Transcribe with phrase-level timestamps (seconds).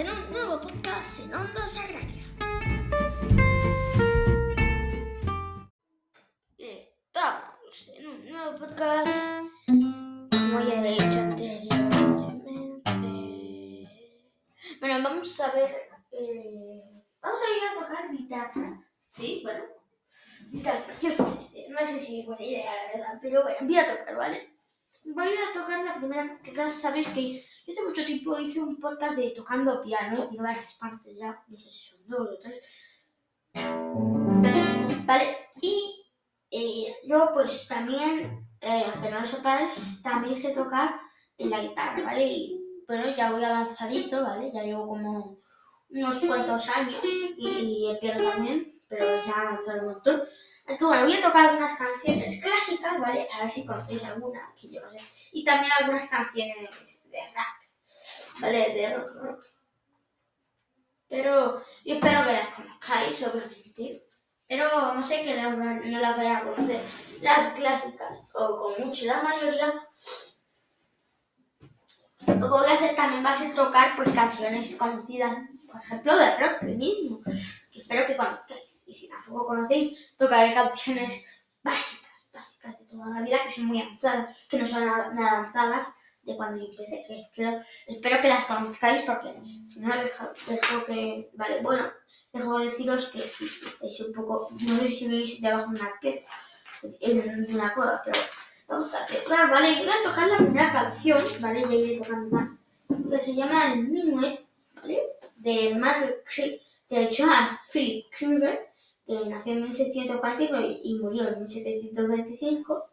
[0.00, 2.24] en un nuevo podcast en Onda Sagraria.
[6.56, 9.14] Estamos en un nuevo podcast,
[9.66, 12.40] como ya he dicho anteriormente.
[14.80, 15.90] Bueno, vamos a ver.
[16.12, 16.82] eh,
[17.20, 18.82] vamos a ir a tocar guitarra.
[19.18, 19.64] Sí, bueno.
[20.50, 21.68] Guitarra, ¿qué os parece?
[21.68, 24.54] No sé si es buena idea, la verdad, pero bueno, voy a tocar, ¿vale?
[25.04, 28.78] Voy a tocar la primera, que ya sabéis que yo hace mucho tiempo hice un
[28.80, 32.62] podcast de tocando piano, tiene varias partes ya, no sé si son dos o tres.
[35.04, 36.04] Vale, y
[36.50, 41.00] eh, luego pues también, eh, aunque no lo sepáis, también sé tocar
[41.38, 42.26] en la guitarra, ¿vale?
[42.26, 44.50] Y bueno, ya voy avanzadito, ¿vale?
[44.52, 45.38] Ya llevo como
[45.90, 50.22] unos cuantos años y, y piano también, pero ya avanzado un montón.
[50.70, 53.26] Es que bueno, voy a tocar algunas canciones clásicas, ¿vale?
[53.32, 54.80] A ver si conocéis alguna, que yo.
[55.32, 56.54] Y también algunas canciones
[57.10, 57.59] de rap,
[58.40, 58.74] ¿vale?
[58.74, 59.44] De rock, rock.
[61.08, 64.06] Pero yo espero que las conozcáis, obviamente.
[64.46, 66.80] Pero no sé que no, no las vaya a conocer.
[67.20, 69.86] Las clásicas, o con mucho la mayoría.
[72.26, 76.16] Lo que voy a hacer también va a ser tocar pues canciones conocidas, por ejemplo,
[76.16, 78.84] de rock mismo, que espero que conozcáis.
[78.86, 81.26] Y si tampoco conocéis, tocaré canciones
[81.62, 85.94] básicas, básicas de toda la vida, que son muy avanzadas, que no son nada avanzadas
[86.22, 89.34] de cuando yo empecé, que espero, espero que las conozcáis porque
[89.68, 91.30] si no dejo, dejo que...
[91.34, 91.90] Vale, bueno,
[92.32, 94.48] dejo de deciros que estáis un poco...
[94.50, 96.22] No sé si veis debajo de una piedra,
[97.00, 98.18] en una cueva, pero
[98.68, 99.78] vamos a empezar, ¿vale?
[99.78, 101.62] Voy a tocar la primera canción, ¿vale?
[101.62, 102.50] Ya iré tocando más,
[103.10, 104.40] que se llama El Minuet,
[104.74, 105.02] ¿vale?
[105.36, 108.68] De Kri- de Johann Philipp Krüger,
[109.06, 112.84] que nació en 1649 y murió en 1725.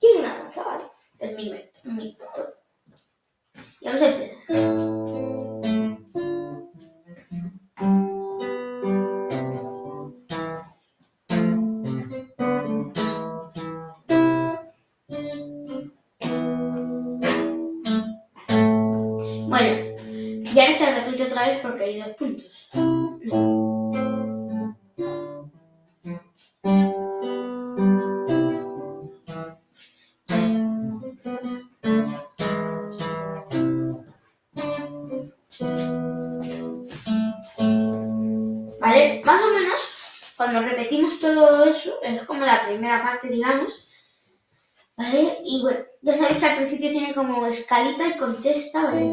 [0.00, 0.84] Y es una danza, ¿vale?
[1.24, 2.54] El Minuet, un minuto.
[3.80, 4.34] Y vamos a empezar.
[19.48, 19.72] Bueno,
[20.52, 22.33] y ahora se repite otra vez porque hay dos puntos.
[42.66, 43.88] Primera parte, digamos.
[44.96, 45.38] ¿Vale?
[45.44, 49.10] Y bueno, ya sabéis que al principio tiene como escalita y contesta, ¿vale?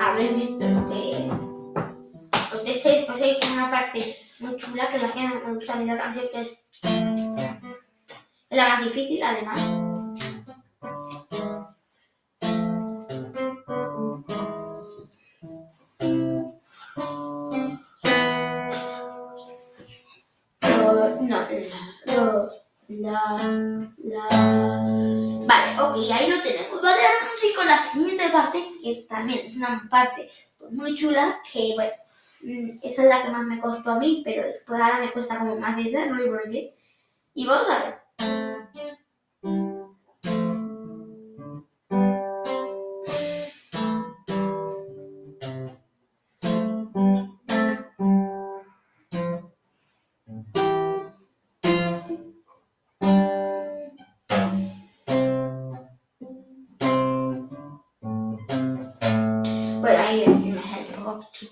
[0.00, 1.28] Habéis visto lo que
[2.52, 5.86] contesta y después hay una parte muy chula que la que me gusta a mí
[5.86, 6.58] la canción que es
[8.50, 9.89] la más difícil además.
[29.20, 30.28] También es una parte
[30.70, 31.92] muy chula, que bueno,
[32.42, 35.38] mm, esa es la que más me costó a mí, pero después ahora me cuesta
[35.38, 36.74] como más esa, no sé por qué.
[37.34, 37.99] Y vamos a ver.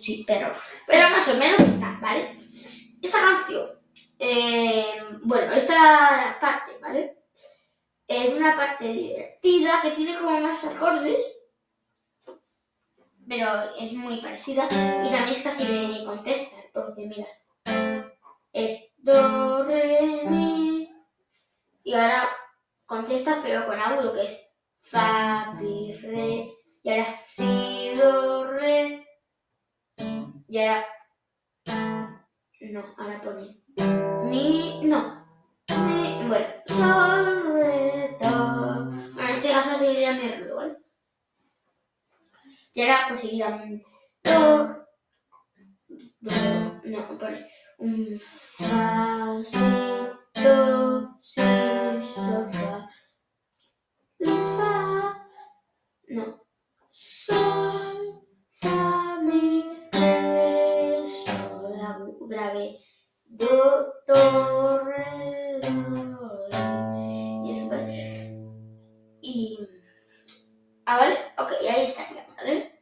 [0.08, 0.52] Chuchi, pero,
[0.86, 2.36] pero más o menos está, ¿vale?
[3.02, 3.70] Esta canción,
[4.18, 4.84] eh,
[5.22, 7.16] bueno, esta parte, ¿vale?
[8.06, 11.22] Es una parte divertida que tiene como más acordes,
[13.28, 13.48] pero
[13.78, 17.26] es muy parecida y también es casi de contestar, porque mira,
[18.52, 20.90] es do, re, mi,
[21.84, 22.30] y ahora
[22.86, 24.50] contesta pero con agudo, que es
[24.80, 26.50] fa, mi, re,
[26.82, 29.07] y ahora si, do, re.
[30.48, 30.86] Y ahora.
[32.60, 33.62] No, ahora pone.
[34.24, 34.80] Mi.
[34.84, 35.26] No.
[35.68, 36.26] Mi.
[36.26, 36.46] Bueno.
[36.66, 38.84] Sol, re, do.
[39.14, 40.76] Bueno, en este caso sería mi re, ¿vale?
[42.72, 43.62] Y ahora pues seguida
[44.24, 44.86] do.
[46.20, 46.30] Do.
[46.84, 47.46] No, pone.
[47.78, 49.58] Un fa, si,
[50.42, 51.40] do, si,
[52.14, 52.87] sol, fa.
[62.28, 62.78] grave.
[63.24, 64.94] Doctor.
[67.42, 67.50] Y.
[67.52, 68.30] eso pues
[69.20, 69.58] y
[70.86, 71.16] Ah, vale.
[71.36, 72.80] Ok, ahí está, ya, ¿vale?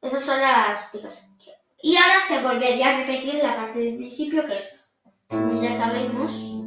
[0.00, 1.28] Esas son las picas.
[1.82, 4.78] Y ahora se volvería a repetir la parte del principio que es.
[5.60, 6.61] Ya sabemos.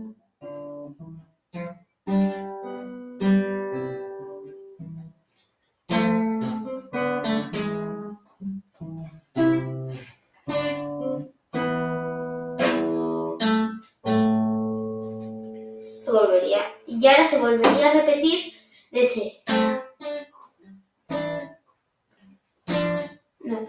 [23.45, 23.67] No.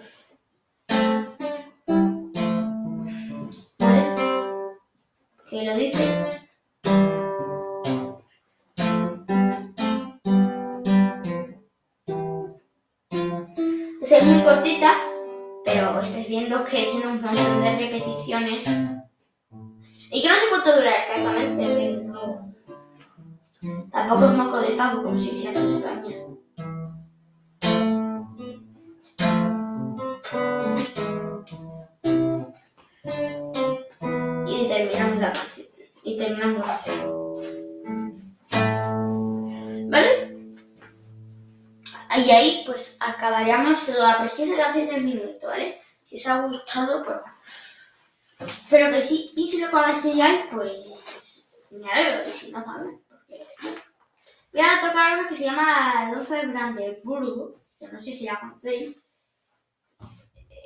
[3.78, 4.16] ¿Vale?
[5.50, 6.42] Que lo dice.
[14.00, 14.94] Es muy cortita,
[15.62, 18.64] pero estáis viendo que tiene un montón de repeticiones.
[20.10, 22.02] Y que no sé cuánto durará exactamente,
[23.92, 26.25] tampoco es moco de pavo, como se dice en España.
[42.24, 45.82] Y ahí pues acabaríamos la preciosa canción del minuto, ¿vale?
[46.04, 47.36] Si os ha gustado, pues bueno.
[48.38, 49.32] Espero que sí.
[49.36, 52.28] Y si lo conocíais, pues me alegro.
[52.28, 53.00] Y si no, también.
[53.08, 53.44] Porque...
[54.52, 58.40] Voy a tocar una que se llama 12 de Brandenburgo, que no sé si la
[58.40, 59.02] conocéis.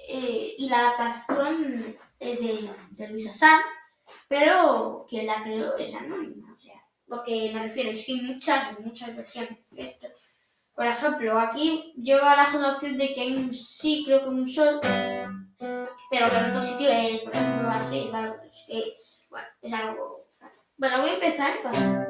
[0.09, 3.61] Eh, y la adaptación es de, Luisa Sam,
[4.29, 6.53] pero quien la creó es anónima.
[6.53, 10.09] O sea, porque me refiero, es que hay muchas, muchas versiones de esto.
[10.75, 14.49] Por ejemplo, aquí yo barajo la opción de que hay un sí, creo que un
[14.49, 18.33] sol, pero que en otro sitio es, por ejemplo, así, ¿vale?
[18.47, 18.97] Es que,
[19.29, 20.27] bueno, es algo...
[20.79, 22.10] Bueno, voy a empezar para...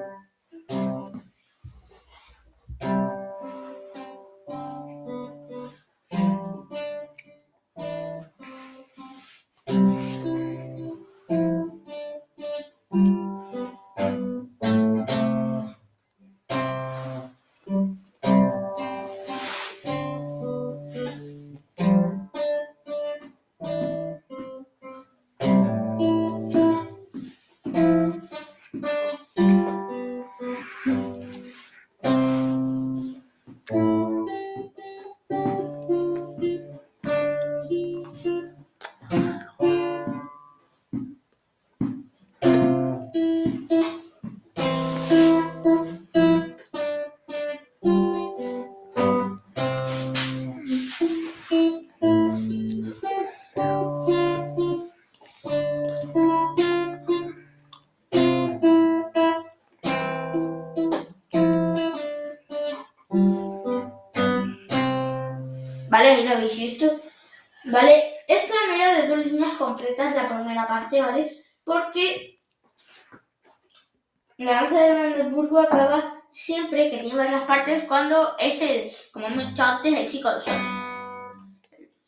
[80.21, 80.43] sol.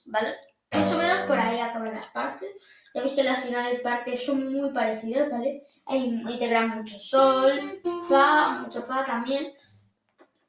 [0.07, 0.37] ¿Vale?
[0.73, 2.51] Más o menos por ahí acaban las partes.
[2.95, 5.67] Ya veis que las finales partes son muy parecidas, ¿vale?
[5.87, 9.53] Hay, integran mucho sol, fa, mucho fa también.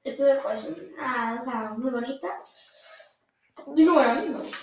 [0.03, 2.27] Entonces, pues, una danza muy bonita.
[3.67, 4.57] Digo, bueno, gusta.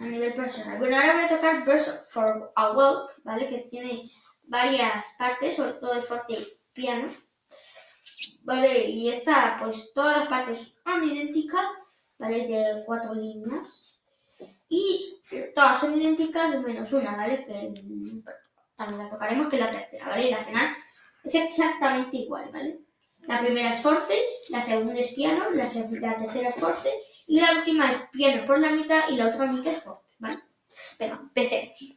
[0.00, 0.78] A nivel personal.
[0.78, 3.48] Bueno, ahora voy a tocar Verse for a Walk, ¿vale?
[3.48, 4.10] Que tiene
[4.44, 7.08] varias partes, sobre todo de forte y piano.
[8.42, 11.68] Vale, y esta, pues todas las partes son idénticas,
[12.20, 12.46] ¿vale?
[12.46, 13.98] De cuatro líneas.
[14.68, 15.18] Y
[15.54, 17.44] todas son idénticas menos una, ¿vale?
[17.44, 17.72] Que
[18.76, 20.28] también la tocaremos, que es la tercera, ¿vale?
[20.28, 20.72] Y la final
[21.24, 22.80] es exactamente igual, ¿vale?
[23.22, 24.14] La primera es forte,
[24.48, 26.90] la segunda es piano, la, la tercera es forte
[27.26, 30.38] y la última es piano por la mitad y la otra mitad es forte, ¿vale?
[30.98, 31.96] Venga, empecemos.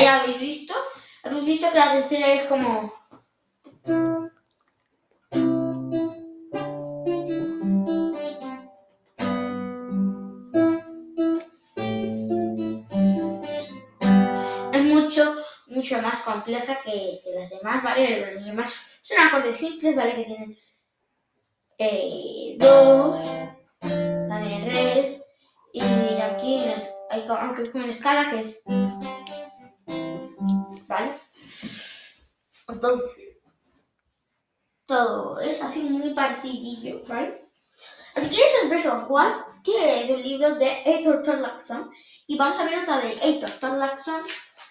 [0.00, 0.74] Ahí habéis visto.
[1.22, 2.92] Habéis visto que la tercera es como.
[15.80, 18.34] mucho más compleja que, las demás, ¿vale?
[18.34, 20.14] Los demás son acordes simples, ¿vale?
[20.14, 20.58] Que tienen
[21.78, 23.18] eh, dos,
[23.80, 25.22] también res,
[25.72, 25.80] y
[26.20, 28.62] aquí es- hay aunque es como una escala que es.
[32.72, 33.36] Entonces,
[34.86, 37.48] todo es así muy parecidillo, ¿vale?
[38.14, 41.90] Así que ese es Verso Juan, que es un libro de Heitor Thorlaxon.
[42.26, 44.22] Y vamos a ver otra de Heitor Thorlaxon.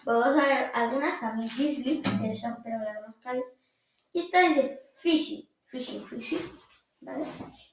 [0.03, 3.45] Vamos a ver algunas también Grizzly, que eso espero que la conozcáis.
[4.11, 6.51] Y esta es de Fishing, Fishing, Fishing,
[7.01, 7.25] ¿vale?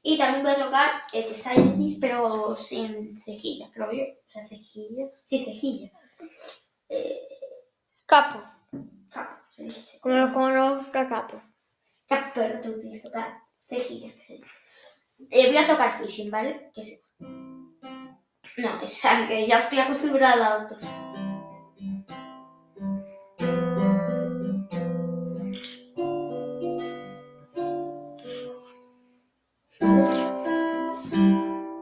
[0.02, 4.04] Y también voy a tocar el de Scientist, pero sin cejilla, creo yo.
[4.04, 5.90] O sea, cejilla, sí, cejilla.
[6.88, 7.26] Eh,
[8.06, 8.55] Capo.
[9.56, 11.42] Capo, se lo conozca capo.
[12.06, 14.46] Capo, te utilizo tocar cejilla, que se dice.
[15.30, 16.70] Eh, voy a tocar Fishing, ¿vale?
[16.74, 17.00] Que es...
[18.58, 20.76] No, esa que ya estoy acostumbrada a otro.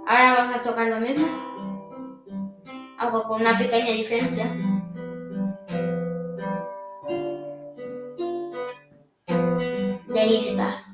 [0.06, 1.26] Ahora vamos a tocar lo mismo.
[2.98, 4.73] Algo con una pequeña diferencia.
[10.24, 10.84] Ahí está.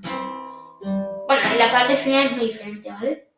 [0.83, 3.30] Bueno, y la parte final es muy diferente, ¿vale?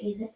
[0.00, 0.30] XD.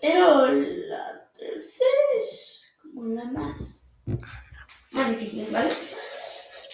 [0.00, 3.94] Pero la tercera es como la más,
[5.10, 5.72] difícil, ¿vale?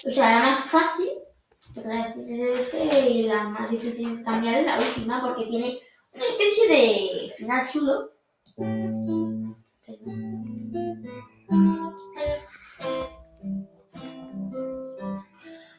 [0.04, 1.10] O sea, la más fácil,
[1.74, 5.80] ese, y la más difícil cambiar es la última, porque tiene
[6.12, 8.12] una especie de final chulo.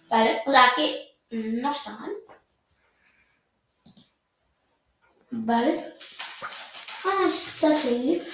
[0.09, 2.11] Vale, o sea que no está mal.
[5.45, 5.93] Vale.
[7.03, 8.25] Vamos a seguir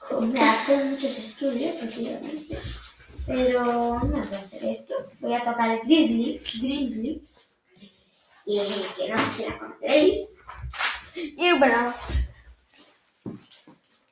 [0.00, 2.58] con hacer muchos estudios, posiblemente.
[3.24, 4.94] Pero no voy a hacer esto.
[5.20, 7.22] Voy a tocar el Grizzly, Grizzly,
[8.46, 8.58] y
[8.96, 10.28] que no sé si la conoceréis.
[11.14, 11.94] Y bueno.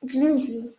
[0.01, 0.75] Grizzly.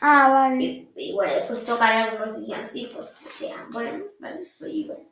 [0.00, 0.64] Ah, vale.
[0.64, 4.48] Y, y bueno, después tocaré algunos villancicos que sean buenos, ¿vale?
[4.60, 5.04] Y bueno.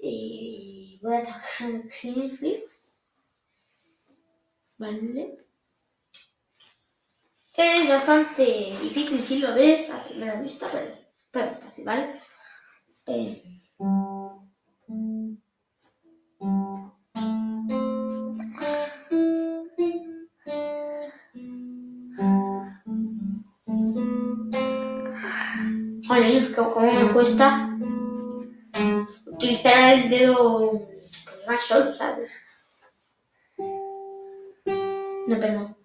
[0.00, 1.42] Y voy a tocar
[1.90, 2.87] Flips.
[4.78, 5.38] ¿Vale?
[7.56, 8.44] Es bastante
[8.80, 10.94] difícil si lo ves a primera vista, pero,
[11.32, 12.20] pero es fácil, ¿vale?
[13.06, 13.42] Eh,
[26.10, 27.76] Oye, como me cuesta
[29.26, 30.88] utilizar el dedo
[31.46, 32.30] más solo, ¿sabes?
[35.28, 35.77] No, perdón.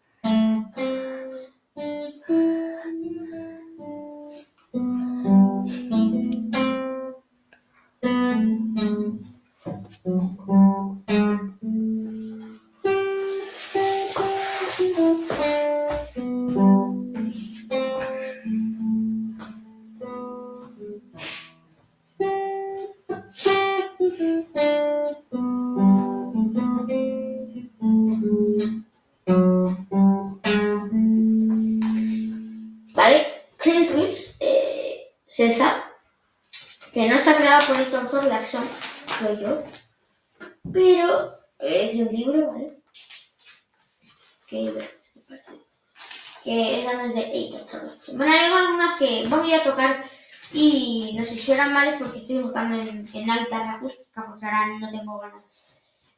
[51.99, 55.45] Porque estoy buscando en, en la acústica porque ahora no tengo ganas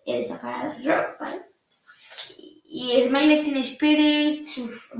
[0.06, 1.42] eh, de sacar al rock, ¿vale?
[2.66, 4.48] Y Smiley Teen Spirit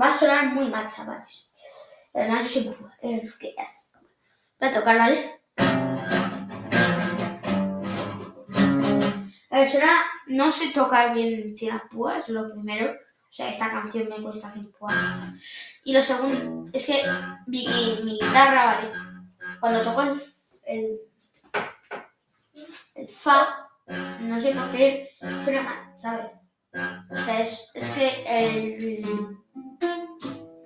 [0.00, 1.52] va a sonar muy mal, chavales.
[2.14, 2.94] Además, yo siempre juego.
[3.02, 3.92] Es que es.
[4.58, 5.40] Voy a tocar, ¿vale?
[9.50, 12.92] A ver persona no sé tocar bien sin púas, lo primero.
[12.92, 14.94] O sea, esta canción me cuesta sin púas.
[15.84, 17.02] Y lo segundo, es que
[17.46, 17.66] mi,
[18.04, 18.90] mi guitarra, ¿vale?
[19.60, 20.22] Cuando toco el,
[20.66, 21.00] el,
[22.94, 23.68] el fa,
[24.20, 25.10] no sé por qué
[25.44, 26.26] suena mal, ¿sabes?
[27.10, 29.38] O sea, es, es que el...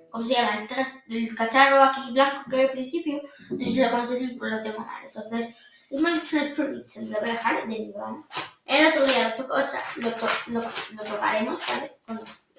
[0.09, 0.59] ¿Cómo se llama?
[0.61, 4.31] El, tras- el cacharro aquí blanco que hay al principio, no sé si lo conocéis,
[4.37, 5.05] pero lo tengo mal.
[5.05, 5.55] Entonces,
[5.89, 8.23] es muy transparente, lo voy a dejar de mi mano.
[8.65, 9.57] El otro día lo, toco,
[9.97, 11.97] lo, to- lo, lo tocaremos, ¿vale?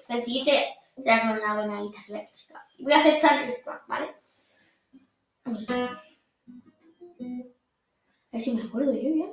[0.09, 2.65] El siguiente será con una buena guitarra eléctrica.
[2.79, 4.15] Voy a hacer Thunderstruck, ¿vale?
[5.45, 5.65] Vamos
[7.19, 8.41] a ver.
[8.41, 9.25] Si me acuerdo yo ya.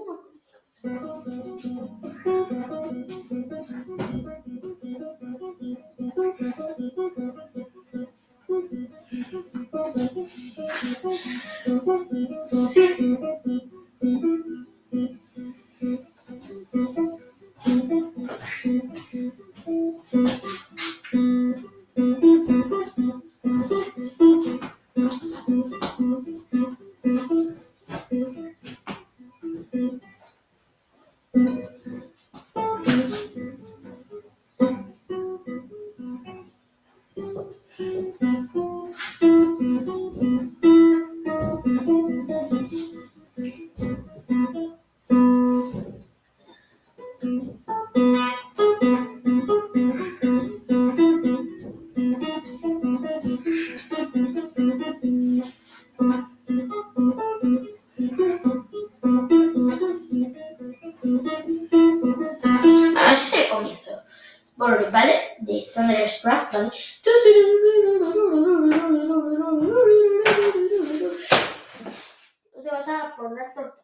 [72.52, 73.80] Tú te vas a poner tortas.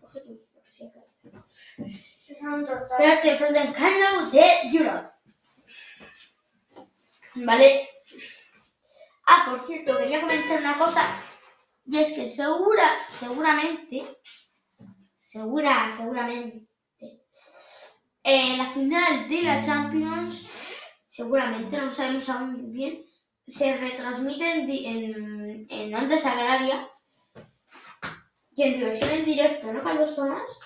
[0.00, 0.50] Coge tu
[2.30, 5.10] Espérate, Carnival de Europe.
[7.34, 7.88] ¿Vale?
[9.26, 11.02] Ah, por cierto, quería comentar una cosa.
[11.86, 14.06] Y es que segura, seguramente,
[15.18, 16.66] segura, seguramente,
[18.22, 20.46] en la final de la Champions,
[21.10, 23.04] seguramente, no sabemos aún bien,
[23.44, 26.88] se retransmite en, en, en Onda Sagraria
[28.54, 30.60] y en diversión en directo, ¿no, Carlos Tomás?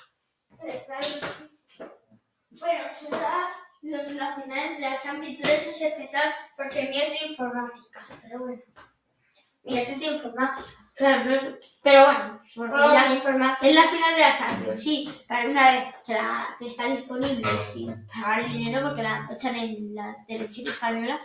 [2.50, 3.48] Bueno, será
[3.80, 8.06] los de la final de la Champions 3 es especial porque mío es de informática,
[8.22, 8.62] pero bueno.
[9.64, 10.83] Eso es de informática.
[10.96, 13.66] Claro, pero, pero bueno, porque Oh, de informática.
[13.68, 17.58] es la final de la Champions, sí, para una vez que, la- que está disponible
[17.58, 21.20] sin pagar dinero porque la echan en la televisión española,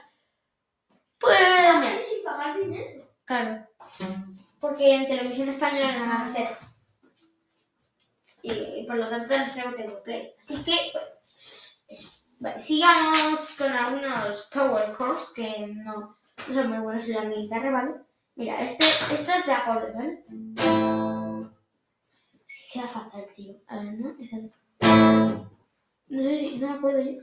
[1.19, 1.37] pues
[1.79, 3.07] mira, sin pagar dinero.
[3.25, 3.67] claro,
[4.59, 6.57] porque en televisión española no van a hacer.
[8.41, 10.33] Y, y por lo tanto no creo que tengo play.
[10.39, 11.07] Así que, bueno,
[11.89, 12.09] eso.
[12.39, 15.93] Vale, sigamos con algunos power chords que no,
[16.47, 17.91] no son muy buenos en la guitarra, ¿vale?
[18.39, 20.23] Mira, este, esto es de acorde, ¿vale?
[22.47, 23.53] Es que queda fatal, tío.
[23.67, 24.15] A ver, ¿no?
[24.17, 24.53] Es el-
[26.07, 27.21] No sé si, no me acuerdo yo.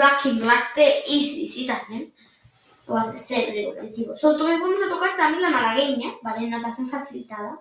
[0.00, 2.12] Es Black de Easy, sí, también.
[2.86, 6.48] O hacer, digo, que vamos a tocar también la malagueña, ¿vale?
[6.48, 7.60] Notación facilitada,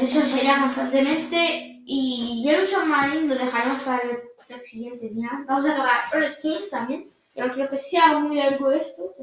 [0.00, 1.80] Pues eso sería constantemente.
[1.86, 5.30] Y uso marín lo dejaremos para el, siguiente día.
[5.46, 7.06] Vamos a tocar All Skins también.
[7.34, 9.14] Yo creo que sea muy largo esto.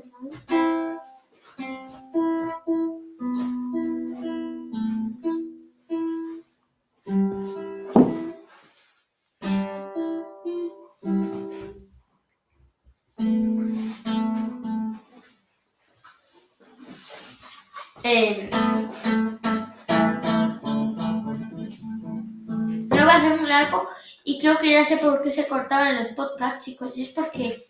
[23.51, 23.87] Largo
[24.23, 26.97] y creo que ya sé por qué se cortaban los podcasts, chicos.
[26.97, 27.67] Y es porque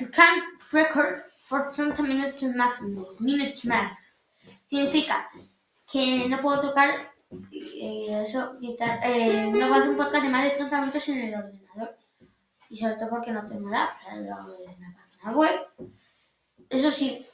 [0.00, 4.26] you can't record for 30 minutes maximum, minutes max.
[4.68, 5.28] Significa
[5.90, 6.90] que no puedo tocar,
[7.52, 11.34] eh, eso, eh, no puedo hacer un podcast de más de 30 minutos en el
[11.34, 11.96] ordenador.
[12.68, 14.46] Y sobre todo porque no tengo la, la, la
[14.96, 15.66] página web.
[16.68, 17.24] Eso sí,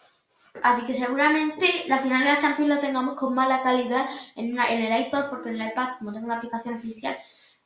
[0.63, 4.69] Así que seguramente la final de la Champions la tengamos con mala calidad en, una-
[4.71, 7.17] en el iPad, porque en el iPad, como tengo una aplicación oficial,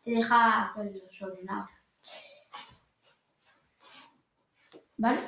[0.07, 1.83] te deja hacerlo sobre una hora.
[4.99, 5.19] ¿Vale?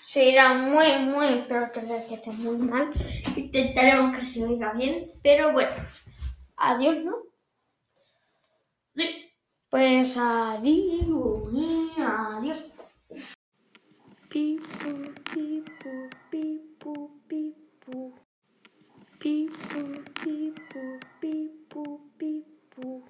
[0.00, 2.90] Se irá muy, muy, pero que que esté muy mal.
[3.36, 5.84] Intentaremos que se oiga bien, pero bueno.
[6.56, 7.14] Adiós, ¿no?
[8.96, 9.30] Sí.
[9.68, 11.54] Pues adiós.
[11.98, 12.72] Adiós.
[14.30, 18.14] Pipu, pipu, pipu, pipu.
[19.18, 23.09] Pipu, pipu, pipu, pipu.